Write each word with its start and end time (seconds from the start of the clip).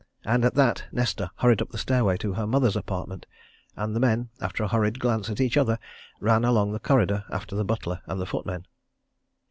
And 0.25 0.43
at 0.43 0.55
that, 0.55 0.85
Nesta 0.91 1.29
hurried 1.35 1.61
up 1.61 1.69
the 1.69 1.77
stairway 1.77 2.17
to 2.17 2.33
her 2.33 2.47
mother's 2.47 2.75
apartment, 2.75 3.27
and 3.75 3.95
the 3.95 3.99
men, 3.99 4.29
after 4.39 4.63
a 4.63 4.67
hurried 4.67 4.99
glance 4.99 5.29
at 5.29 5.39
each 5.39 5.57
other, 5.57 5.77
ran 6.19 6.43
along 6.43 6.71
the 6.71 6.79
corridor 6.79 7.23
after 7.29 7.55
the 7.55 7.63
butler 7.63 8.01
and 8.07 8.19
the 8.19 8.25
footmen. 8.25 8.65